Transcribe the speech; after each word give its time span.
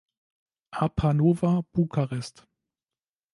Apa 0.85 1.09
Nova 1.19 1.51
Bukarest. 1.73 2.35